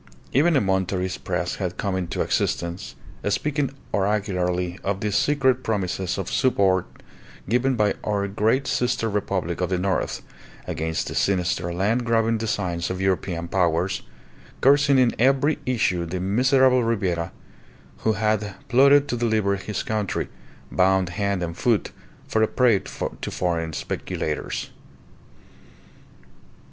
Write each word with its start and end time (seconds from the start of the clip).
Even 0.33 0.55
a 0.55 0.61
Monterist 0.61 1.23
press 1.23 1.57
had 1.57 1.77
come 1.77 1.95
into 1.95 2.23
existence, 2.23 2.95
speaking 3.29 3.69
oracularly 3.93 4.79
of 4.83 4.99
the 4.99 5.11
secret 5.11 5.61
promises 5.63 6.17
of 6.17 6.27
support 6.31 6.87
given 7.47 7.75
by 7.75 7.93
"our 8.03 8.27
great 8.27 8.65
sister 8.65 9.07
Republic 9.07 9.61
of 9.61 9.69
the 9.69 9.77
North" 9.77 10.23
against 10.65 11.05
the 11.07 11.13
sinister 11.13 11.71
land 11.71 12.03
grabbing 12.03 12.39
designs 12.39 12.89
of 12.89 12.99
European 12.99 13.47
powers, 13.47 14.01
cursing 14.59 14.97
in 14.97 15.13
every 15.19 15.59
issue 15.67 16.03
the 16.03 16.19
"miserable 16.19 16.83
Ribiera," 16.83 17.31
who 17.99 18.13
had 18.13 18.55
plotted 18.69 19.07
to 19.07 19.15
deliver 19.15 19.55
his 19.55 19.83
country, 19.83 20.29
bound 20.71 21.09
hand 21.09 21.43
and 21.43 21.55
foot, 21.55 21.91
for 22.27 22.41
a 22.41 22.47
prey 22.47 22.79
to 22.79 23.29
foreign 23.29 23.71
speculators. 23.71 24.71